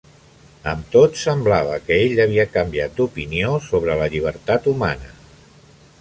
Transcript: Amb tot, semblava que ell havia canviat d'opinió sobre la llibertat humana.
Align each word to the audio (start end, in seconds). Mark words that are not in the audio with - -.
Amb 0.69 0.87
tot, 0.95 1.19
semblava 1.23 1.75
que 1.89 1.99
ell 2.07 2.17
havia 2.25 2.47
canviat 2.55 2.97
d'opinió 3.01 3.53
sobre 3.69 3.99
la 4.03 4.09
llibertat 4.15 4.71
humana. 4.73 5.17